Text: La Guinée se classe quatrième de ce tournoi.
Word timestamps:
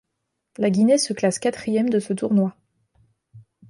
La 0.57 0.71
Guinée 0.71 0.97
se 0.97 1.13
classe 1.13 1.37
quatrième 1.37 1.87
de 1.91 1.99
ce 1.99 2.11
tournoi. 2.13 2.55